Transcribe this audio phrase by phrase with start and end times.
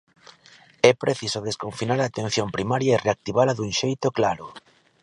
[0.89, 4.45] É preciso desconfinar a atención primaria e reactivala dun xeito claro.